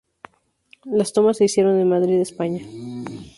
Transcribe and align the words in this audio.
Las 0.85 1.13
tomas 1.13 1.37
se 1.37 1.45
hicieron 1.45 1.79
en 1.79 1.87
Madrid, 1.87 2.19
España. 2.19 2.65